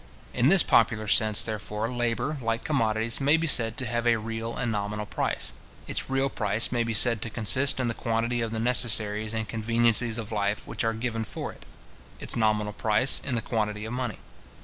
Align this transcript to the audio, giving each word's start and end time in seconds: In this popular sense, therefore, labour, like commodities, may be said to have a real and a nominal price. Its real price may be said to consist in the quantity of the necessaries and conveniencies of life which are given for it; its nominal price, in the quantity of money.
In 0.33 0.47
this 0.47 0.63
popular 0.63 1.07
sense, 1.07 1.43
therefore, 1.43 1.87
labour, 1.93 2.37
like 2.41 2.63
commodities, 2.63 3.21
may 3.21 3.37
be 3.37 3.45
said 3.45 3.77
to 3.77 3.85
have 3.85 4.07
a 4.07 4.15
real 4.17 4.57
and 4.57 4.69
a 4.69 4.71
nominal 4.71 5.05
price. 5.05 5.53
Its 5.85 6.09
real 6.09 6.27
price 6.27 6.71
may 6.71 6.83
be 6.83 6.91
said 6.95 7.21
to 7.21 7.29
consist 7.29 7.79
in 7.79 7.87
the 7.87 7.93
quantity 7.93 8.41
of 8.41 8.49
the 8.51 8.59
necessaries 8.59 9.35
and 9.35 9.47
conveniencies 9.47 10.17
of 10.17 10.31
life 10.31 10.65
which 10.65 10.83
are 10.83 10.93
given 10.93 11.23
for 11.23 11.53
it; 11.53 11.67
its 12.19 12.35
nominal 12.35 12.73
price, 12.73 13.21
in 13.23 13.35
the 13.35 13.43
quantity 13.43 13.85
of 13.85 13.93
money. 13.93 14.17